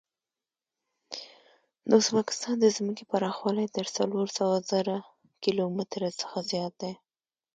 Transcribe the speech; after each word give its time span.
د 1.89 1.91
ازبکستان 2.01 2.55
د 2.61 2.65
ځمکې 2.77 3.03
پراخوالی 3.11 3.67
تر 3.77 3.85
څلور 3.95 4.27
سوه 4.37 4.57
زره 4.71 4.97
کیلو 5.43 5.63
متره 5.77 6.09
څخه 6.21 6.37
زیات 6.51 6.73
دی. 6.81 6.93